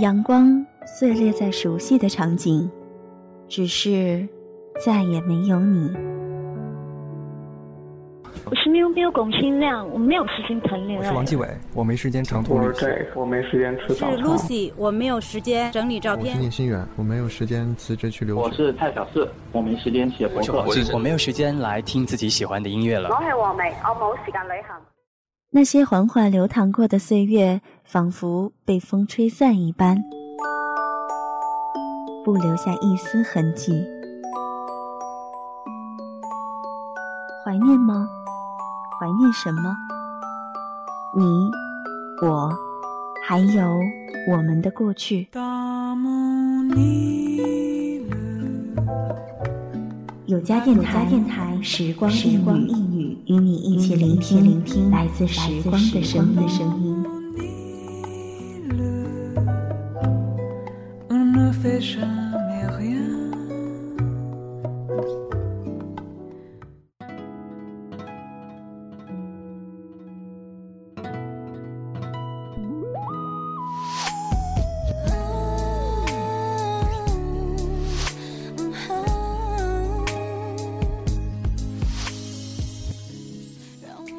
[0.00, 2.70] 阳光碎裂在熟悉的场景，
[3.48, 4.28] 只是
[4.84, 5.90] 再也没有你。
[8.44, 11.06] 我是没有没有龚新亮，我没有时间谈恋爱。
[11.06, 12.86] 我是王继伟，我没时间长途旅行。
[12.86, 16.26] 我是我没时间吃早是 Lucy，我没有时间整理照片。
[16.26, 18.42] 我是聂心远，我没有时间辞职去留学。
[18.42, 20.62] 我是蔡小四，我没时间写博客。
[20.92, 23.08] 我没有时间来听自己喜欢的音乐了。
[23.08, 24.76] 我係黃梅，我冇時間旅行。
[25.56, 29.96] 那些缓缓流淌过的岁月，仿佛被风吹散一般，
[32.22, 33.72] 不留下一丝痕迹。
[37.42, 38.06] 怀念吗？
[39.00, 39.74] 怀念什么？
[41.16, 41.24] 你、
[42.20, 42.52] 我，
[43.26, 43.80] 还有
[44.30, 45.26] 我们的过去。
[50.26, 52.36] 有家电台，时光一
[53.06, 54.18] 语，与你一起聆
[54.64, 56.34] 听来自时光的声
[56.82, 56.96] 音。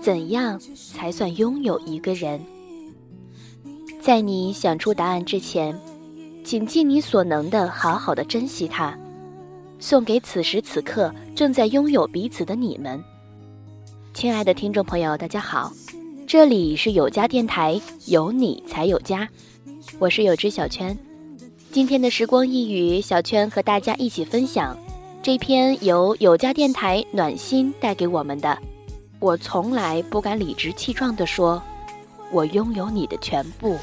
[0.08, 2.40] 怎样才算拥有一个人？
[4.02, 5.78] 在你想出答案之前，
[6.46, 8.98] 请尽你所能的好好的珍惜他，
[9.80, 13.04] 送给此时此刻正在拥有彼此的你们。
[14.14, 15.74] 亲爱的听众朋友，大家好，
[16.26, 19.28] 这里是有家电台，有你才有家，
[20.00, 20.98] 我是有知小圈。
[21.70, 24.78] 今天的时光一语，小圈和大家一起分享
[25.22, 28.58] 这篇由有家电台暖心带给我们的。
[29.20, 31.62] 我从来不敢理直气壮地说，
[32.32, 33.78] 我拥有你的全部。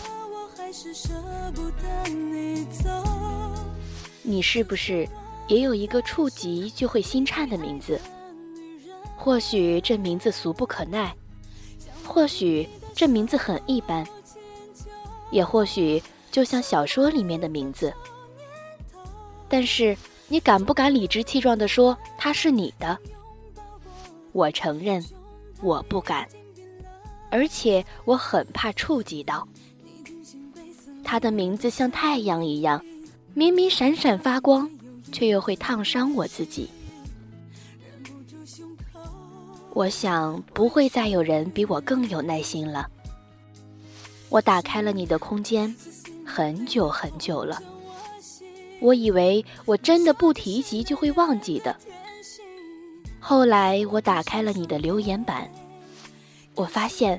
[4.22, 5.08] 你是不是
[5.48, 8.00] 也有一个触及就会心颤的名字？
[9.16, 11.12] 或许这名字俗不可耐，
[12.06, 14.06] 或许这名字很一般，
[15.30, 16.00] 也或许
[16.30, 17.92] 就像小说里面的名字。
[19.48, 19.96] 但是
[20.28, 22.96] 你敢不敢理直气壮地说它是你的？
[24.30, 25.04] 我承认。
[25.60, 26.28] 我不敢，
[27.30, 29.46] 而且我很怕触及到。
[31.02, 32.84] 他的名字像太阳一样，
[33.34, 34.70] 明明闪闪发光，
[35.12, 36.70] 却又会烫伤我自己。
[39.72, 42.88] 我想不会再有人比我更有耐心了。
[44.28, 45.74] 我打开了你的空间，
[46.24, 47.60] 很久很久了。
[48.80, 51.76] 我以为我真的不提及就会忘记的。
[53.26, 55.50] 后来我打开了你的留言板，
[56.54, 57.18] 我发现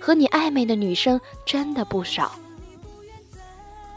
[0.00, 2.32] 和你暧昧的女生真的不少。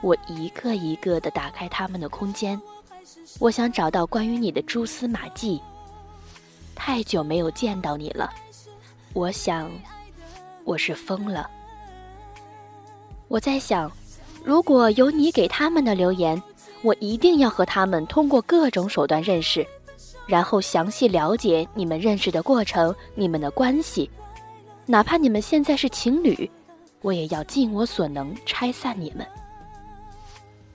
[0.01, 2.61] 我一个一个的打开他们的空间，
[3.39, 5.61] 我想找到关于你的蛛丝马迹。
[6.75, 8.29] 太久没有见到你了，
[9.13, 9.71] 我想
[10.65, 11.49] 我是疯了。
[13.29, 13.89] 我在想，
[14.43, 16.43] 如果有你给他们的留言，
[16.81, 19.65] 我一定要和他们通过各种手段认识。
[20.27, 24.09] 然后详细了解你们认识的过程，你们的关系，
[24.85, 26.49] 哪怕你们现在是情侣，
[27.01, 29.25] 我也要尽我所能拆散你们。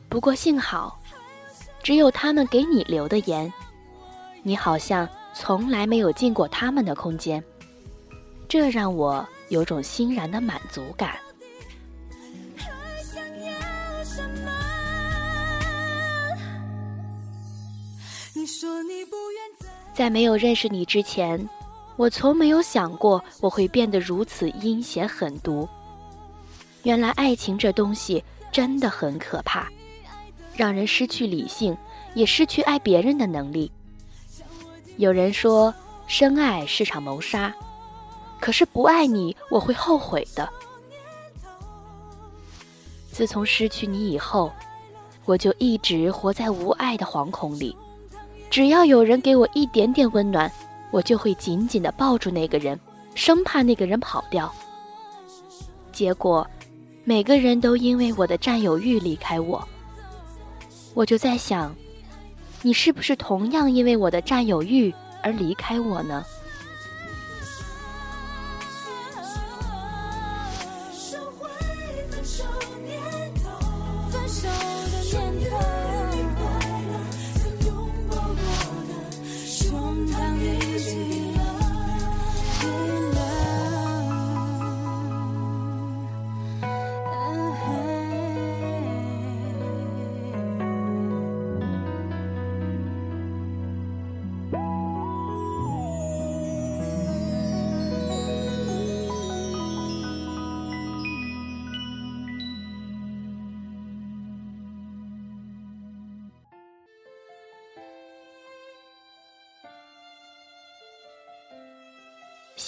[0.08, 0.98] 不过幸好，
[1.82, 3.52] 只有他们给你留的言，
[4.42, 7.42] 你好像从来没有进过他们的空间，
[8.48, 11.16] 这让我有种欣然的满足感
[18.34, 18.80] 你说。
[20.00, 21.46] 在没有认识你之前，
[21.96, 25.68] 我从没有想过我会变得如此阴险狠毒。
[26.84, 29.68] 原来爱情这东西真的很可怕，
[30.56, 31.76] 让人失去理性，
[32.14, 33.70] 也失去爱别人的能力。
[34.96, 35.74] 有人说
[36.06, 37.54] 深爱是场谋杀，
[38.40, 40.48] 可是不爱你，我会后悔的。
[43.12, 44.50] 自从失去你以后，
[45.26, 47.76] 我就一直活在无爱的惶恐里。
[48.50, 50.50] 只要有人给我一点点温暖，
[50.90, 52.78] 我就会紧紧地抱住那个人，
[53.14, 54.52] 生怕那个人跑掉。
[55.92, 56.44] 结果，
[57.04, 59.66] 每个人都因为我的占有欲离开我。
[60.94, 61.72] 我就在想，
[62.60, 64.92] 你是不是同样因为我的占有欲
[65.22, 66.24] 而离开我呢？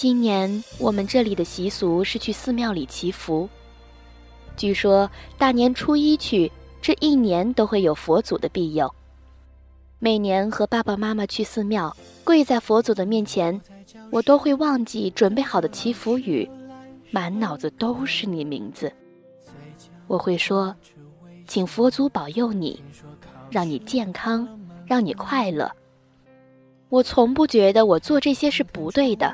[0.03, 3.47] 今年我们这里的习俗是去寺庙里祈福。
[4.57, 6.51] 据说大年初一去，
[6.81, 8.93] 这一年都会有佛祖的庇佑。
[9.99, 11.95] 每年和爸爸妈妈去寺庙，
[12.25, 13.61] 跪在佛祖的面前，
[14.11, 16.51] 我都会忘记准备好的祈福语，
[17.09, 18.91] 满脑子都是你名字。
[20.07, 20.75] 我会说，
[21.47, 22.83] 请佛祖保佑你，
[23.49, 24.45] 让你健康，
[24.85, 25.71] 让你快乐。
[26.89, 29.33] 我从不觉得我做这些是不对的，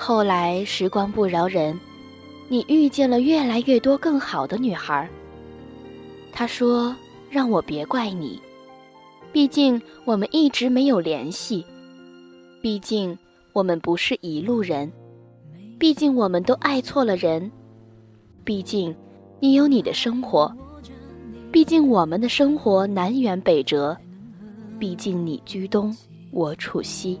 [0.00, 1.78] 后来时光不饶人，
[2.46, 5.06] 你遇见了越来越多更好的女孩。
[6.32, 6.94] 他说
[7.28, 8.40] ：“让我别怪你，
[9.32, 11.66] 毕竟我们一直没有联系，
[12.62, 13.18] 毕竟
[13.52, 14.90] 我们不是一路人，
[15.80, 17.50] 毕竟我们都爱错了人，
[18.44, 18.94] 毕竟
[19.40, 20.50] 你有你的生活，
[21.50, 23.96] 毕竟我们的生活南辕北辙，
[24.78, 25.94] 毕竟你居东，
[26.30, 27.20] 我处西。”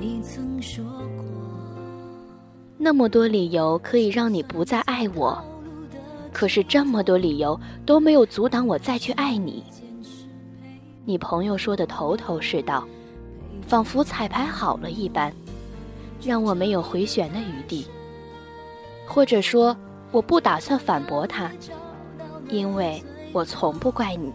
[0.00, 0.84] 你曾说
[1.16, 1.24] 过
[2.76, 5.36] 那么多理由可以让你不再爱我，
[6.32, 9.64] 可是这么多理由都没有阻挡我再去爱你。
[11.04, 12.86] 你朋友说的头头是道，
[13.66, 15.32] 仿佛彩排好了一般，
[16.22, 17.84] 让我没有回旋的余地。
[19.04, 19.76] 或者说，
[20.12, 21.50] 我不打算反驳他，
[22.48, 23.02] 因为
[23.32, 24.32] 我从不怪你。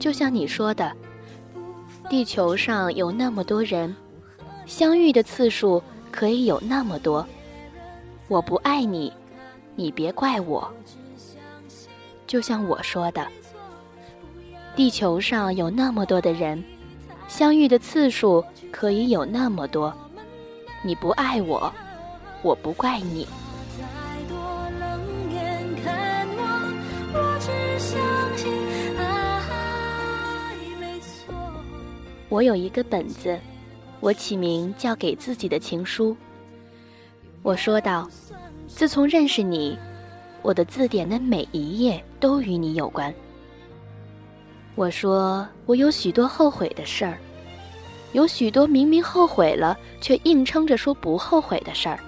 [0.00, 0.90] 就像你说的，
[2.10, 3.94] 地球上有那么多人，
[4.66, 5.82] 相遇的次数。
[6.12, 7.26] 可以有那么多，
[8.28, 9.10] 我不爱你，
[9.74, 10.70] 你别怪我。
[12.26, 13.26] 就像我说的，
[14.76, 16.62] 地球上有那么多的人，
[17.28, 19.90] 相遇的次数可以有那么多，
[20.82, 21.72] 你不爱我，
[22.42, 23.26] 我不怪你。
[32.28, 33.40] 我有一个本子。
[34.02, 36.16] 我起名叫给自己的情书。
[37.40, 38.10] 我说道
[38.66, 39.78] ：“自从认识你，
[40.42, 43.14] 我的字典的每一页都与你有关。”
[44.74, 47.16] 我说：“我有许多后悔的事儿，
[48.10, 52.00] 有许多明明后悔了却硬撑着说不后悔的事儿。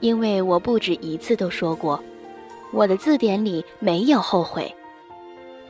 [0.00, 1.98] 因为我不止一次都说过，
[2.70, 4.70] 我的字典里没有后悔，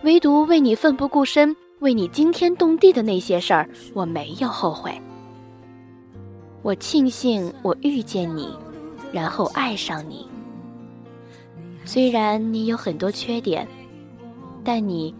[0.02, 4.92] 唯独为你奋不顾身、为你惊天动地的那些事儿，我没有后悔。”
[6.62, 8.56] 我庆幸我遇见你，
[9.12, 10.28] 然后爱上你。
[11.84, 13.66] 虽然你有很多缺点，
[14.62, 15.12] 但你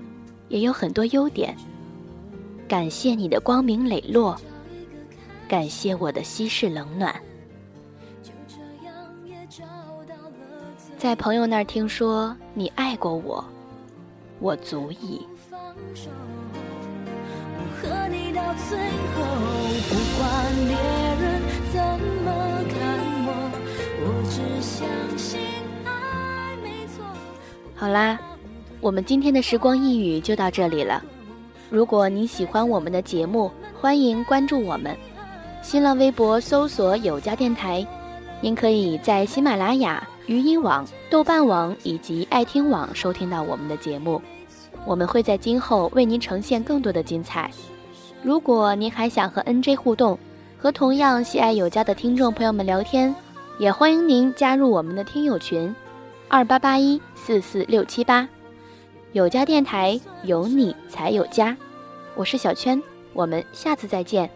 [0.49, 1.57] 也有很多优点。
[2.69, 4.41] 感谢你的光明磊落，
[5.49, 7.15] 感谢我的稀世冷暖。
[10.97, 13.45] 在朋友那儿听说你爱过我，
[14.39, 15.27] 我足矣。
[27.75, 28.19] 好啦，
[28.81, 31.03] 我们今天的时光一语就到这里了。
[31.69, 33.51] 如果您喜欢我们的节目，
[33.81, 34.97] 欢迎关注我们。
[35.63, 37.87] 新浪微博搜索“有家电台”，
[38.41, 44.21] 您可以在喜马拉雅、语音网、豆瓣网以及爱听网收听到我们的节目。
[44.85, 47.51] 我们会在今后为您呈现更多的精彩。
[48.23, 50.19] 如果您还想和 NJ 互动，
[50.59, 53.15] 和同样喜爱有家的听众朋友们聊天，
[53.63, 55.73] 也欢迎您加入我们的听友群。
[56.27, 58.29] 二八八一四四六七八，
[59.13, 61.57] 有家电台有你才有家，
[62.17, 64.29] 我是小圈，我们下次再见。